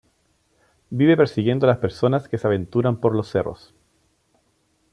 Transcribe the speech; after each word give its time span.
Vive 0.89 1.15
persiguiendo 1.15 1.67
a 1.67 1.69
las 1.69 1.77
personas 1.77 2.27
que 2.27 2.39
se 2.39 2.47
aventuran 2.47 2.99
por 2.99 3.13
los 3.13 3.29
cerros. 3.29 3.75